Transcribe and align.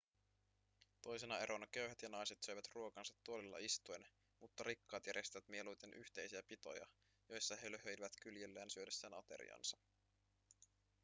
toisena 1.01 1.37
erona 1.39 1.67
köyhät 1.67 2.01
ja 2.01 2.09
naiset 2.09 2.43
söivät 2.43 2.67
ruokansa 2.73 3.13
tuolilla 3.23 3.57
istuen 3.57 4.07
mutta 4.39 4.63
rikkaat 4.63 5.07
järjestivät 5.07 5.49
mieluiten 5.49 5.93
yhteisiä 5.93 6.43
pitoja 6.43 6.85
joissa 7.29 7.55
he 7.55 7.71
löhöilivät 7.71 8.13
kyljellään 8.21 8.69
syödessään 8.69 9.13
ateriansa 9.13 9.77